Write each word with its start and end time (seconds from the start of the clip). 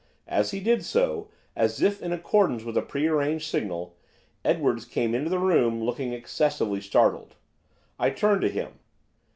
As 0.27 0.49
he 0.49 0.59
did 0.59 0.83
so, 0.83 1.29
as 1.55 1.79
if 1.79 2.01
in 2.01 2.11
accordance 2.11 2.63
with 2.63 2.75
a 2.75 2.81
pre 2.81 3.05
arranged 3.05 3.45
signal, 3.45 3.95
Edwards 4.43 4.83
came 4.83 5.13
into 5.13 5.29
the 5.29 5.37
room 5.37 5.83
looking 5.83 6.11
excessively 6.11 6.81
startled. 6.81 7.35
I 7.99 8.09
turned 8.09 8.41
to 8.41 8.49
him. 8.49 8.79